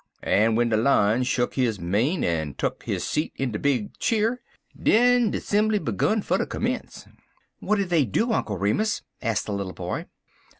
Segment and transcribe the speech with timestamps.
[0.23, 4.41] En w'en de Lion shuck his mane, en tuck his seat in de big cheer,
[4.75, 7.05] den de sesshun begun fer ter commence.
[7.59, 10.05] "What did they do, Uncle Remus?" asked the little boy.